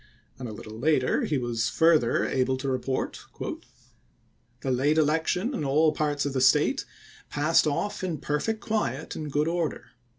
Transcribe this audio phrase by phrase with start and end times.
[0.39, 3.19] And a little later he was further able to report:"
[4.61, 6.85] The late election in all parts of the State
[7.29, 9.91] passed to '^Li'ncoin, off in perfect quiet and good order.